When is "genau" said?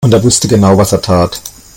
0.47-0.79